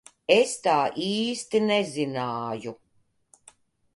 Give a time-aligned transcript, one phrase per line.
[0.35, 0.77] Es tā
[1.07, 2.75] īsti nezināju.